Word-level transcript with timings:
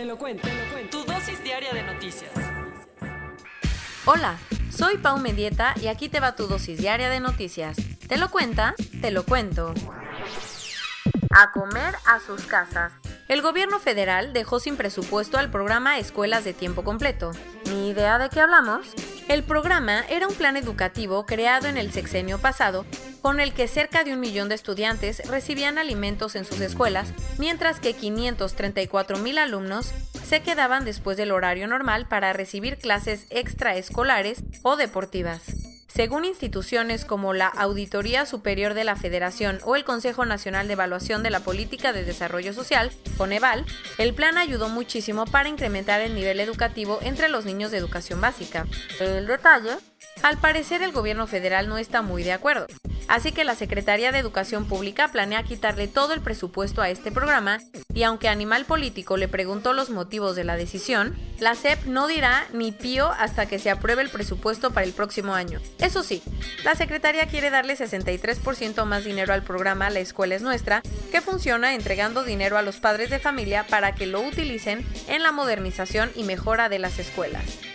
Te 0.00 0.06
lo 0.06 0.16
cuento, 0.16 0.48
te 0.48 0.54
lo 0.54 0.72
cuento. 0.72 0.98
Tu 0.98 1.12
dosis 1.12 1.44
diaria 1.44 1.74
de 1.74 1.82
noticias. 1.82 2.30
Hola, 4.06 4.38
soy 4.74 4.96
Pau 4.96 5.18
Medieta 5.18 5.74
y 5.78 5.88
aquí 5.88 6.08
te 6.08 6.20
va 6.20 6.34
tu 6.34 6.46
dosis 6.46 6.78
diaria 6.78 7.10
de 7.10 7.20
noticias. 7.20 7.76
¿Te 8.08 8.16
lo 8.16 8.30
cuenta? 8.30 8.74
Te 9.02 9.10
lo 9.10 9.26
cuento. 9.26 9.74
A 11.36 11.52
comer 11.52 11.96
a 12.06 12.18
sus 12.18 12.46
casas. 12.46 12.94
El 13.28 13.42
gobierno 13.42 13.78
federal 13.78 14.32
dejó 14.32 14.58
sin 14.58 14.78
presupuesto 14.78 15.36
al 15.36 15.50
programa 15.50 15.98
Escuelas 15.98 16.44
de 16.44 16.54
Tiempo 16.54 16.82
Completo. 16.82 17.32
¿Ni 17.66 17.90
idea 17.90 18.16
de 18.16 18.30
qué 18.30 18.40
hablamos? 18.40 18.94
El 19.28 19.42
programa 19.42 20.06
era 20.08 20.28
un 20.28 20.34
plan 20.34 20.56
educativo 20.56 21.26
creado 21.26 21.68
en 21.68 21.76
el 21.76 21.92
sexenio 21.92 22.38
pasado 22.38 22.86
con 23.22 23.40
el 23.40 23.52
que 23.52 23.68
cerca 23.68 24.04
de 24.04 24.12
un 24.12 24.20
millón 24.20 24.48
de 24.48 24.54
estudiantes 24.54 25.28
recibían 25.28 25.78
alimentos 25.78 26.36
en 26.36 26.44
sus 26.44 26.60
escuelas, 26.60 27.12
mientras 27.38 27.80
que 27.80 27.94
534 27.94 29.18
mil 29.18 29.38
alumnos 29.38 29.92
se 30.24 30.42
quedaban 30.42 30.84
después 30.84 31.16
del 31.16 31.32
horario 31.32 31.66
normal 31.66 32.06
para 32.08 32.32
recibir 32.32 32.78
clases 32.78 33.26
extraescolares 33.30 34.42
o 34.62 34.76
deportivas. 34.76 35.42
Según 35.92 36.24
instituciones 36.24 37.04
como 37.04 37.34
la 37.34 37.48
Auditoría 37.48 38.24
Superior 38.24 38.74
de 38.74 38.84
la 38.84 38.94
Federación 38.94 39.58
o 39.64 39.74
el 39.74 39.84
Consejo 39.84 40.24
Nacional 40.24 40.68
de 40.68 40.74
Evaluación 40.74 41.24
de 41.24 41.30
la 41.30 41.40
Política 41.40 41.92
de 41.92 42.04
Desarrollo 42.04 42.52
Social, 42.52 42.92
Coneval, 43.18 43.66
el 43.98 44.14
plan 44.14 44.38
ayudó 44.38 44.68
muchísimo 44.68 45.26
para 45.26 45.48
incrementar 45.48 46.00
el 46.00 46.14
nivel 46.14 46.38
educativo 46.38 47.00
entre 47.02 47.28
los 47.28 47.44
niños 47.44 47.72
de 47.72 47.78
educación 47.78 48.20
básica. 48.20 48.66
El 49.00 49.26
detalle, 49.26 49.78
al 50.22 50.38
parecer 50.38 50.82
el 50.82 50.92
gobierno 50.92 51.26
federal 51.26 51.68
no 51.68 51.78
está 51.78 52.02
muy 52.02 52.22
de 52.22 52.32
acuerdo. 52.32 52.66
Así 53.10 53.32
que 53.32 53.42
la 53.42 53.56
Secretaría 53.56 54.12
de 54.12 54.18
Educación 54.18 54.66
Pública 54.66 55.08
planea 55.08 55.42
quitarle 55.42 55.88
todo 55.88 56.12
el 56.12 56.20
presupuesto 56.20 56.80
a 56.80 56.90
este 56.90 57.10
programa 57.10 57.58
y 57.92 58.04
aunque 58.04 58.28
Animal 58.28 58.66
Político 58.66 59.16
le 59.16 59.26
preguntó 59.26 59.72
los 59.72 59.90
motivos 59.90 60.36
de 60.36 60.44
la 60.44 60.56
decisión, 60.56 61.18
la 61.40 61.56
SEP 61.56 61.86
no 61.86 62.06
dirá 62.06 62.46
ni 62.52 62.70
pío 62.70 63.10
hasta 63.10 63.46
que 63.46 63.58
se 63.58 63.68
apruebe 63.68 64.02
el 64.02 64.10
presupuesto 64.10 64.70
para 64.70 64.86
el 64.86 64.92
próximo 64.92 65.34
año. 65.34 65.60
Eso 65.78 66.04
sí, 66.04 66.22
la 66.62 66.76
Secretaría 66.76 67.26
quiere 67.26 67.50
darle 67.50 67.76
63% 67.76 68.84
más 68.84 69.04
dinero 69.04 69.34
al 69.34 69.42
programa 69.42 69.90
La 69.90 69.98
Escuela 69.98 70.36
es 70.36 70.42
Nuestra, 70.42 70.82
que 71.10 71.20
funciona 71.20 71.74
entregando 71.74 72.22
dinero 72.22 72.58
a 72.58 72.62
los 72.62 72.76
padres 72.76 73.10
de 73.10 73.18
familia 73.18 73.66
para 73.68 73.96
que 73.96 74.06
lo 74.06 74.20
utilicen 74.20 74.86
en 75.08 75.24
la 75.24 75.32
modernización 75.32 76.12
y 76.14 76.22
mejora 76.22 76.68
de 76.68 76.78
las 76.78 77.00
escuelas 77.00 77.69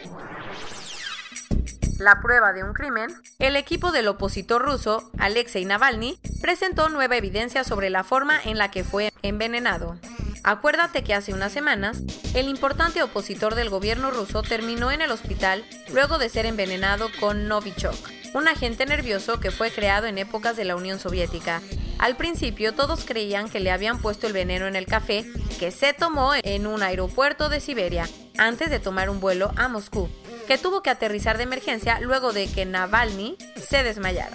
la 1.99 2.21
prueba 2.21 2.53
de 2.53 2.63
un 2.63 2.73
crimen, 2.73 3.13
el 3.39 3.55
equipo 3.55 3.91
del 3.91 4.07
opositor 4.07 4.61
ruso, 4.61 5.09
Alexei 5.17 5.65
Navalny, 5.65 6.19
presentó 6.41 6.89
nueva 6.89 7.17
evidencia 7.17 7.63
sobre 7.63 7.89
la 7.89 8.03
forma 8.03 8.39
en 8.43 8.57
la 8.57 8.71
que 8.71 8.83
fue 8.83 9.13
envenenado. 9.21 9.97
Acuérdate 10.43 11.03
que 11.03 11.13
hace 11.13 11.33
unas 11.33 11.51
semanas, 11.51 12.01
el 12.35 12.47
importante 12.49 13.01
opositor 13.01 13.55
del 13.55 13.69
gobierno 13.69 14.11
ruso 14.11 14.43
terminó 14.43 14.91
en 14.91 15.01
el 15.01 15.11
hospital 15.11 15.65
luego 15.91 16.17
de 16.17 16.29
ser 16.29 16.45
envenenado 16.45 17.09
con 17.19 17.47
Novichok, 17.47 17.95
un 18.35 18.47
agente 18.47 18.85
nervioso 18.85 19.39
que 19.39 19.49
fue 19.49 19.71
creado 19.71 20.05
en 20.05 20.19
épocas 20.19 20.55
de 20.55 20.65
la 20.65 20.75
Unión 20.75 20.99
Soviética. 20.99 21.61
Al 21.97 22.15
principio 22.15 22.73
todos 22.73 23.05
creían 23.05 23.49
que 23.49 23.59
le 23.59 23.71
habían 23.71 23.99
puesto 23.99 24.27
el 24.27 24.33
veneno 24.33 24.67
en 24.67 24.75
el 24.75 24.85
café 24.85 25.25
que 25.59 25.71
se 25.71 25.93
tomó 25.93 26.33
en 26.35 26.67
un 26.67 26.83
aeropuerto 26.83 27.49
de 27.49 27.61
Siberia 27.61 28.07
antes 28.37 28.69
de 28.69 28.79
tomar 28.79 29.09
un 29.09 29.21
vuelo 29.21 29.51
a 29.55 29.67
Moscú 29.67 30.09
que 30.45 30.57
tuvo 30.57 30.81
que 30.81 30.89
aterrizar 30.89 31.37
de 31.37 31.43
emergencia 31.43 31.99
luego 31.99 32.33
de 32.33 32.47
que 32.47 32.65
Navalny 32.65 33.37
se 33.67 33.83
desmayara. 33.83 34.33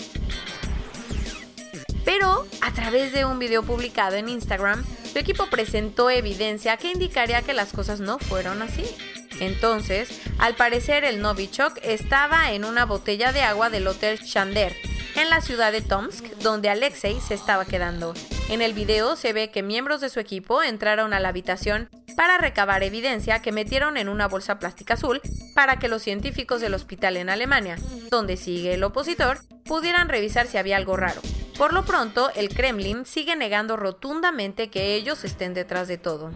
Pero, 2.04 2.46
a 2.60 2.72
través 2.72 3.12
de 3.12 3.24
un 3.24 3.38
video 3.38 3.62
publicado 3.62 4.16
en 4.16 4.28
Instagram, 4.28 4.84
su 5.12 5.18
equipo 5.18 5.46
presentó 5.46 6.10
evidencia 6.10 6.76
que 6.76 6.90
indicaría 6.90 7.42
que 7.42 7.52
las 7.52 7.72
cosas 7.72 8.00
no 8.00 8.18
fueron 8.18 8.62
así. 8.62 8.84
Entonces, 9.40 10.20
al 10.38 10.54
parecer 10.54 11.04
el 11.04 11.20
Novichok 11.20 11.78
estaba 11.82 12.52
en 12.52 12.64
una 12.64 12.84
botella 12.84 13.32
de 13.32 13.42
agua 13.42 13.70
del 13.70 13.86
Hotel 13.86 14.18
Shander, 14.18 14.74
en 15.16 15.30
la 15.30 15.40
ciudad 15.40 15.72
de 15.72 15.80
Tomsk, 15.80 16.24
donde 16.42 16.68
Alexei 16.68 17.18
se 17.20 17.34
estaba 17.34 17.64
quedando. 17.64 18.14
En 18.48 18.62
el 18.62 18.72
video 18.72 19.16
se 19.16 19.32
ve 19.32 19.50
que 19.50 19.62
miembros 19.62 20.00
de 20.00 20.10
su 20.10 20.20
equipo 20.20 20.62
entraron 20.62 21.12
a 21.12 21.20
la 21.20 21.28
habitación 21.28 21.88
para 22.10 22.38
recabar 22.38 22.82
evidencia 22.82 23.42
que 23.42 23.52
metieron 23.52 23.96
en 23.96 24.08
una 24.08 24.28
bolsa 24.28 24.58
plástica 24.58 24.94
azul 24.94 25.20
para 25.54 25.78
que 25.78 25.88
los 25.88 26.02
científicos 26.02 26.60
del 26.60 26.74
hospital 26.74 27.16
en 27.16 27.30
Alemania, 27.30 27.76
donde 28.10 28.36
sigue 28.36 28.74
el 28.74 28.84
opositor, 28.84 29.38
pudieran 29.64 30.08
revisar 30.08 30.46
si 30.46 30.58
había 30.58 30.76
algo 30.76 30.96
raro. 30.96 31.20
Por 31.56 31.72
lo 31.72 31.84
pronto, 31.84 32.30
el 32.34 32.48
Kremlin 32.48 33.04
sigue 33.04 33.36
negando 33.36 33.76
rotundamente 33.76 34.70
que 34.70 34.94
ellos 34.94 35.24
estén 35.24 35.52
detrás 35.52 35.88
de 35.88 35.98
todo. 35.98 36.30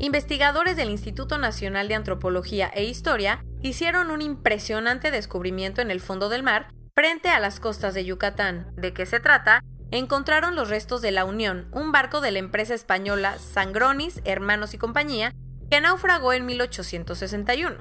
Investigadores 0.00 0.76
del 0.76 0.90
Instituto 0.90 1.38
Nacional 1.38 1.86
de 1.86 1.94
Antropología 1.94 2.68
e 2.74 2.82
Historia 2.82 3.44
hicieron 3.62 4.10
un 4.10 4.20
impresionante 4.20 5.12
descubrimiento 5.12 5.80
en 5.80 5.92
el 5.92 6.00
fondo 6.00 6.28
del 6.28 6.42
mar 6.42 6.72
frente 6.96 7.28
a 7.28 7.38
las 7.38 7.60
costas 7.60 7.94
de 7.94 8.04
Yucatán. 8.04 8.72
¿De 8.74 8.92
qué 8.92 9.06
se 9.06 9.20
trata? 9.20 9.62
Encontraron 9.92 10.56
los 10.56 10.70
restos 10.70 11.02
de 11.02 11.12
la 11.12 11.26
Unión, 11.26 11.68
un 11.70 11.92
barco 11.92 12.22
de 12.22 12.30
la 12.30 12.38
empresa 12.38 12.72
española 12.72 13.36
Sangronis, 13.38 14.22
Hermanos 14.24 14.72
y 14.72 14.78
Compañía, 14.78 15.34
que 15.70 15.82
naufragó 15.82 16.32
en 16.32 16.46
1861. 16.46 17.76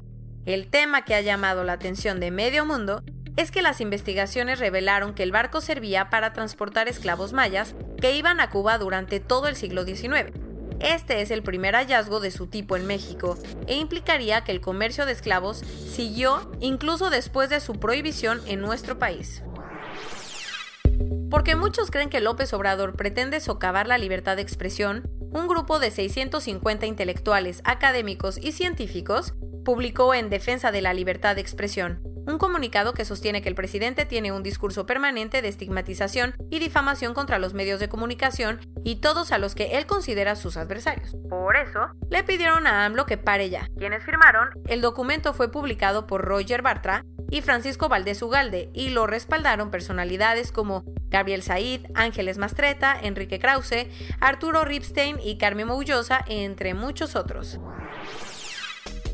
El 0.45 0.67
tema 0.67 1.05
que 1.05 1.15
ha 1.15 1.21
llamado 1.21 1.63
la 1.63 1.71
atención 1.71 2.19
de 2.19 2.29
medio 2.29 2.65
mundo 2.65 3.01
es 3.37 3.49
que 3.49 3.61
las 3.61 3.79
investigaciones 3.79 4.59
revelaron 4.59 5.13
que 5.13 5.23
el 5.23 5.31
barco 5.31 5.61
servía 5.61 6.09
para 6.09 6.33
transportar 6.33 6.89
esclavos 6.89 7.31
mayas 7.31 7.75
que 8.01 8.13
iban 8.13 8.41
a 8.41 8.49
Cuba 8.49 8.77
durante 8.77 9.21
todo 9.21 9.47
el 9.47 9.55
siglo 9.55 9.85
XIX. 9.85 10.33
Este 10.81 11.21
es 11.21 11.31
el 11.31 11.43
primer 11.43 11.75
hallazgo 11.75 12.19
de 12.19 12.31
su 12.31 12.47
tipo 12.47 12.75
en 12.75 12.87
México 12.87 13.37
e 13.67 13.77
implicaría 13.77 14.43
que 14.43 14.51
el 14.51 14.59
comercio 14.59 15.05
de 15.05 15.13
esclavos 15.13 15.59
siguió 15.59 16.51
incluso 16.59 17.09
después 17.09 17.49
de 17.49 17.61
su 17.61 17.79
prohibición 17.79 18.41
en 18.47 18.59
nuestro 18.59 18.99
país. 18.99 19.43
Porque 21.31 21.55
muchos 21.55 21.89
creen 21.89 22.09
que 22.09 22.19
López 22.19 22.53
Obrador 22.53 22.97
pretende 22.97 23.39
socavar 23.39 23.87
la 23.87 23.97
libertad 23.97 24.35
de 24.35 24.41
expresión, 24.41 25.09
un 25.31 25.47
grupo 25.47 25.79
de 25.79 25.89
650 25.89 26.85
intelectuales, 26.85 27.61
académicos 27.63 28.37
y 28.37 28.51
científicos 28.51 29.33
publicó 29.63 30.13
en 30.13 30.29
Defensa 30.29 30.71
de 30.73 30.81
la 30.81 30.93
Libertad 30.93 31.35
de 31.35 31.41
Expresión 31.41 32.01
un 32.27 32.37
comunicado 32.37 32.93
que 32.93 33.05
sostiene 33.05 33.41
que 33.41 33.49
el 33.49 33.55
presidente 33.55 34.05
tiene 34.05 34.31
un 34.31 34.43
discurso 34.43 34.85
permanente 34.85 35.41
de 35.41 35.47
estigmatización 35.47 36.35
y 36.49 36.59
difamación 36.59 37.13
contra 37.13 37.39
los 37.39 37.53
medios 37.53 37.79
de 37.79 37.89
comunicación 37.89 38.59
y 38.83 38.97
todos 38.97 39.31
a 39.31 39.37
los 39.37 39.55
que 39.55 39.77
él 39.77 39.85
considera 39.85 40.35
sus 40.35 40.57
adversarios. 40.57 41.15
Por 41.29 41.55
eso, 41.55 41.87
le 42.09 42.23
pidieron 42.23 42.67
a 42.67 42.85
AMLO 42.85 43.05
que 43.05 43.17
pare 43.17 43.49
ya. 43.49 43.67
Quienes 43.77 44.03
firmaron, 44.03 44.49
el 44.67 44.81
documento 44.81 45.33
fue 45.33 45.51
publicado 45.51 46.07
por 46.07 46.21
Roger 46.23 46.61
Bartra 46.61 47.05
y 47.31 47.41
Francisco 47.41 47.89
Valdés 47.89 48.21
Ugalde 48.21 48.69
y 48.73 48.89
lo 48.89 49.07
respaldaron 49.07 49.71
personalidades 49.71 50.51
como 50.51 50.83
Gabriel 51.09 51.41
Said, 51.41 51.87
Ángeles 51.95 52.37
Mastreta, 52.37 52.95
Enrique 53.01 53.39
Krause, 53.39 53.87
Arturo 54.19 54.65
Ripstein 54.65 55.19
y 55.19 55.37
Carmen 55.37 55.67
Moullosa, 55.67 56.23
entre 56.27 56.73
muchos 56.75 57.15
otros. 57.15 57.59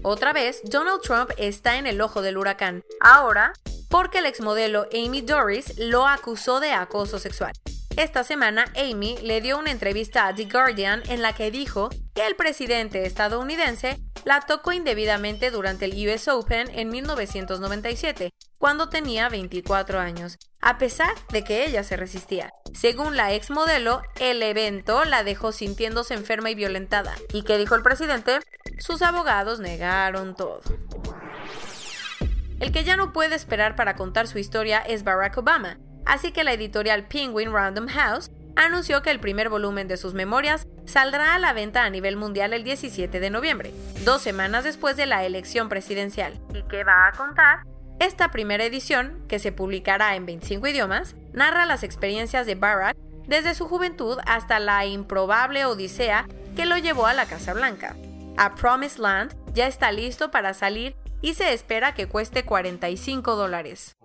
Otra 0.03 0.33
vez, 0.33 0.61
Donald 0.63 1.01
Trump 1.01 1.31
está 1.37 1.77
en 1.77 1.87
el 1.87 2.01
ojo 2.01 2.21
del 2.21 2.37
huracán. 2.37 2.83
Ahora, 2.99 3.53
porque 3.89 4.19
el 4.19 4.25
exmodelo 4.25 4.87
Amy 4.93 5.21
Doris 5.21 5.77
lo 5.77 6.07
acusó 6.07 6.59
de 6.59 6.71
acoso 6.71 7.19
sexual. 7.19 7.53
Esta 7.97 8.23
semana, 8.23 8.65
Amy 8.75 9.17
le 9.23 9.41
dio 9.41 9.57
una 9.57 9.71
entrevista 9.71 10.27
a 10.27 10.35
The 10.35 10.45
Guardian 10.45 11.01
en 11.09 11.23
la 11.23 11.33
que 11.33 11.49
dijo 11.49 11.89
que 12.13 12.27
el 12.27 12.35
presidente 12.35 13.07
estadounidense 13.07 13.97
la 14.23 14.41
tocó 14.41 14.71
indebidamente 14.71 15.49
durante 15.49 15.85
el 15.85 16.07
US 16.07 16.27
Open 16.27 16.69
en 16.75 16.89
1997, 16.89 18.29
cuando 18.59 18.89
tenía 18.89 19.29
24 19.29 19.99
años, 19.99 20.37
a 20.61 20.77
pesar 20.77 21.09
de 21.31 21.43
que 21.43 21.65
ella 21.65 21.83
se 21.83 21.97
resistía. 21.97 22.51
Según 22.75 23.17
la 23.17 23.33
ex 23.33 23.49
modelo, 23.49 24.03
el 24.19 24.43
evento 24.43 25.03
la 25.03 25.23
dejó 25.23 25.51
sintiéndose 25.51 26.13
enferma 26.13 26.51
y 26.51 26.55
violentada. 26.55 27.15
¿Y 27.33 27.41
qué 27.41 27.57
dijo 27.57 27.73
el 27.73 27.81
presidente? 27.81 28.41
Sus 28.77 29.01
abogados 29.01 29.59
negaron 29.59 30.35
todo. 30.35 30.61
El 32.59 32.71
que 32.71 32.83
ya 32.83 32.95
no 32.95 33.11
puede 33.11 33.33
esperar 33.33 33.75
para 33.75 33.95
contar 33.95 34.27
su 34.27 34.37
historia 34.37 34.81
es 34.81 35.03
Barack 35.03 35.37
Obama, 35.39 35.79
así 36.07 36.31
que 36.31 36.43
la 36.43 36.53
editorial 36.53 37.07
Penguin 37.07 37.51
Random 37.51 37.87
House 37.87 38.31
anunció 38.55 39.01
que 39.01 39.11
el 39.11 39.19
primer 39.19 39.49
volumen 39.49 39.87
de 39.87 39.97
sus 39.97 40.13
memorias 40.13 40.67
saldrá 40.85 41.35
a 41.35 41.39
la 41.39 41.53
venta 41.53 41.83
a 41.83 41.89
nivel 41.89 42.17
mundial 42.17 42.53
el 42.53 42.63
17 42.63 43.19
de 43.19 43.29
noviembre, 43.29 43.71
dos 44.03 44.21
semanas 44.21 44.63
después 44.63 44.97
de 44.97 45.05
la 45.05 45.25
elección 45.25 45.69
presidencial. 45.69 46.39
¿Y 46.53 46.63
qué 46.63 46.83
va 46.83 47.07
a 47.07 47.11
contar? 47.11 47.59
Esta 47.99 48.29
primera 48.29 48.63
edición, 48.63 49.23
que 49.27 49.39
se 49.39 49.51
publicará 49.51 50.15
en 50.15 50.25
25 50.25 50.67
idiomas, 50.67 51.15
narra 51.33 51.65
las 51.65 51.83
experiencias 51.83 52.45
de 52.45 52.55
Barack 52.55 52.95
desde 53.27 53.55
su 53.55 53.67
juventud 53.67 54.17
hasta 54.25 54.59
la 54.59 54.85
improbable 54.85 55.65
odisea 55.65 56.27
que 56.55 56.65
lo 56.65 56.77
llevó 56.77 57.05
a 57.07 57.13
la 57.13 57.25
Casa 57.25 57.53
Blanca. 57.53 57.95
A 58.37 58.55
Promised 58.55 58.99
Land 58.99 59.35
ya 59.53 59.67
está 59.67 59.91
listo 59.91 60.31
para 60.31 60.53
salir 60.53 60.95
y 61.21 61.33
se 61.33 61.53
espera 61.53 61.93
que 61.93 62.07
cueste 62.07 62.45
45 62.45 63.35
dólares. 63.35 63.97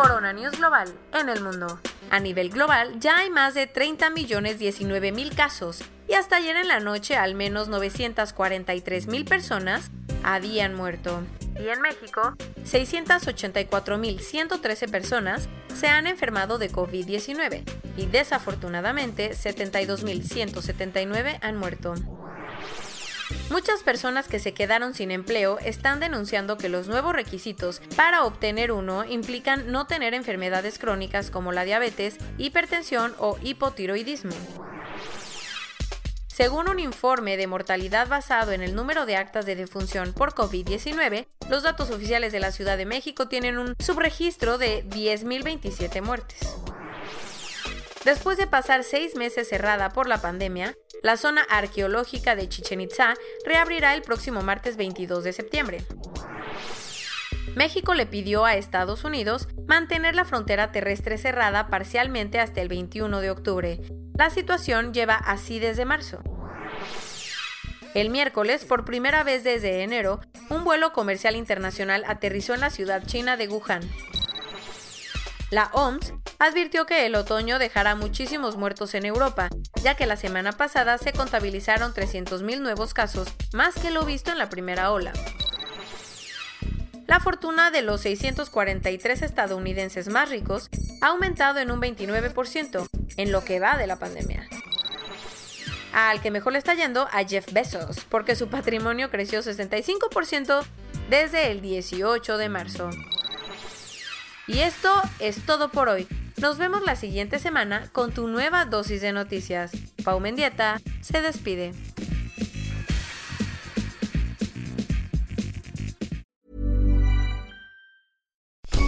Corona 0.00 0.32
News 0.32 0.58
Global 0.58 0.94
en 1.12 1.28
el 1.28 1.42
mundo. 1.42 1.80
A 2.10 2.20
nivel 2.20 2.50
global 2.50 3.00
ya 3.00 3.18
hay 3.18 3.30
más 3.30 3.54
de 3.54 3.66
30 3.66 4.10
millones 4.10 4.60
19 4.60 5.10
mil 5.10 5.34
casos 5.34 5.82
y 6.06 6.12
hasta 6.12 6.36
ayer 6.36 6.54
en 6.54 6.68
la 6.68 6.78
noche 6.78 7.16
al 7.16 7.34
menos 7.34 7.66
943 7.66 9.08
mil 9.08 9.24
personas 9.24 9.90
habían 10.22 10.76
muerto. 10.76 11.24
Y 11.58 11.66
en 11.66 11.80
México, 11.80 12.36
684.113 12.62 14.88
personas 14.88 15.48
se 15.74 15.88
han 15.88 16.06
enfermado 16.06 16.58
de 16.58 16.70
COVID-19 16.70 17.64
y 17.96 18.06
desafortunadamente 18.06 19.32
72.179 19.32 21.40
han 21.42 21.56
muerto. 21.56 21.94
Muchas 23.50 23.82
personas 23.82 24.28
que 24.28 24.40
se 24.40 24.52
quedaron 24.52 24.92
sin 24.92 25.10
empleo 25.10 25.58
están 25.60 26.00
denunciando 26.00 26.58
que 26.58 26.68
los 26.68 26.86
nuevos 26.86 27.14
requisitos 27.14 27.80
para 27.96 28.24
obtener 28.24 28.72
uno 28.72 29.04
implican 29.04 29.72
no 29.72 29.86
tener 29.86 30.12
enfermedades 30.12 30.78
crónicas 30.78 31.30
como 31.30 31.50
la 31.50 31.64
diabetes, 31.64 32.18
hipertensión 32.36 33.14
o 33.18 33.38
hipotiroidismo. 33.42 34.34
Según 36.26 36.68
un 36.68 36.78
informe 36.78 37.36
de 37.36 37.46
mortalidad 37.46 38.06
basado 38.06 38.52
en 38.52 38.62
el 38.62 38.74
número 38.74 39.06
de 39.06 39.16
actas 39.16 39.46
de 39.46 39.56
defunción 39.56 40.12
por 40.12 40.34
COVID-19, 40.34 41.26
los 41.48 41.62
datos 41.62 41.90
oficiales 41.90 42.32
de 42.32 42.40
la 42.40 42.52
Ciudad 42.52 42.76
de 42.76 42.86
México 42.86 43.28
tienen 43.28 43.58
un 43.58 43.74
subregistro 43.80 44.58
de 44.58 44.84
10.027 44.84 46.02
muertes. 46.02 46.38
Después 48.08 48.38
de 48.38 48.46
pasar 48.46 48.84
seis 48.84 49.16
meses 49.16 49.50
cerrada 49.50 49.90
por 49.90 50.08
la 50.08 50.22
pandemia, 50.22 50.74
la 51.02 51.18
zona 51.18 51.42
arqueológica 51.42 52.36
de 52.36 52.48
Chichen 52.48 52.80
Itza 52.80 53.12
reabrirá 53.44 53.92
el 53.92 54.00
próximo 54.00 54.40
martes 54.40 54.78
22 54.78 55.24
de 55.24 55.34
septiembre. 55.34 55.84
México 57.54 57.92
le 57.92 58.06
pidió 58.06 58.46
a 58.46 58.54
Estados 58.54 59.04
Unidos 59.04 59.46
mantener 59.66 60.14
la 60.14 60.24
frontera 60.24 60.72
terrestre 60.72 61.18
cerrada 61.18 61.68
parcialmente 61.68 62.40
hasta 62.40 62.62
el 62.62 62.68
21 62.68 63.20
de 63.20 63.30
octubre. 63.30 63.78
La 64.14 64.30
situación 64.30 64.94
lleva 64.94 65.16
así 65.16 65.58
desde 65.58 65.84
marzo. 65.84 66.22
El 67.92 68.08
miércoles, 68.08 68.64
por 68.64 68.86
primera 68.86 69.22
vez 69.22 69.44
desde 69.44 69.82
enero, 69.82 70.20
un 70.48 70.64
vuelo 70.64 70.94
comercial 70.94 71.36
internacional 71.36 72.04
aterrizó 72.06 72.54
en 72.54 72.60
la 72.60 72.70
ciudad 72.70 73.02
china 73.04 73.36
de 73.36 73.48
Wuhan. 73.48 73.82
La 75.50 75.70
OMS 75.72 76.12
advirtió 76.38 76.84
que 76.84 77.06
el 77.06 77.14
otoño 77.14 77.58
dejará 77.58 77.94
muchísimos 77.94 78.56
muertos 78.56 78.94
en 78.94 79.06
Europa, 79.06 79.48
ya 79.82 79.94
que 79.94 80.04
la 80.04 80.16
semana 80.16 80.52
pasada 80.52 80.98
se 80.98 81.12
contabilizaron 81.12 81.94
300.000 81.94 82.60
nuevos 82.60 82.92
casos, 82.92 83.28
más 83.54 83.74
que 83.74 83.90
lo 83.90 84.04
visto 84.04 84.30
en 84.30 84.38
la 84.38 84.50
primera 84.50 84.92
ola. 84.92 85.12
La 87.06 87.18
fortuna 87.18 87.70
de 87.70 87.80
los 87.80 88.02
643 88.02 89.22
estadounidenses 89.22 90.08
más 90.08 90.28
ricos 90.28 90.68
ha 91.00 91.06
aumentado 91.06 91.60
en 91.60 91.70
un 91.70 91.80
29% 91.80 92.86
en 93.16 93.32
lo 93.32 93.42
que 93.42 93.58
va 93.58 93.78
de 93.78 93.86
la 93.86 93.98
pandemia. 93.98 94.46
Al 95.94 96.20
que 96.20 96.30
mejor 96.30 96.52
le 96.52 96.58
está 96.58 96.74
yendo 96.74 97.08
a 97.10 97.24
Jeff 97.26 97.50
Bezos, 97.54 98.04
porque 98.10 98.36
su 98.36 98.48
patrimonio 98.48 99.10
creció 99.10 99.40
65% 99.40 100.62
desde 101.08 101.50
el 101.50 101.62
18 101.62 102.36
de 102.36 102.48
marzo. 102.50 102.90
Y 104.48 104.60
esto 104.60 104.88
es 105.20 105.44
todo 105.44 105.68
por 105.68 105.90
hoy. 105.90 106.08
Nos 106.40 106.56
vemos 106.56 106.82
la 106.82 106.96
siguiente 106.96 107.38
semana 107.38 107.88
con 107.92 108.12
tu 108.12 108.28
nueva 108.28 108.64
dosis 108.64 109.02
de 109.02 109.12
noticias. 109.12 109.72
Pau 110.04 110.20
Mendieta 110.20 110.80
se 111.02 111.20
despide. 111.20 111.74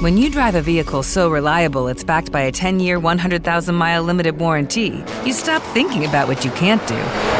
When 0.01 0.17
you 0.17 0.31
drive 0.31 0.55
a 0.55 0.62
vehicle 0.62 1.03
so 1.03 1.29
reliable 1.29 1.89
it's 1.89 2.03
backed 2.03 2.33
by 2.33 2.41
a 2.41 2.51
10 2.51 2.81
year, 2.81 2.99
100,000 2.99 3.75
mile 3.75 4.03
limited 4.03 4.39
warranty, 4.39 5.05
you 5.27 5.35
stop 5.35 5.62
thinking 5.75 6.07
about 6.07 6.27
what 6.27 6.43
you 6.43 6.51
can't 6.53 6.81
do 6.89 7.39